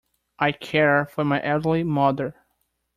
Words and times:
I 0.39 0.51
care 0.51 1.05
for 1.05 1.23
my 1.23 1.39
elderly 1.43 1.83
mother. 1.83 2.33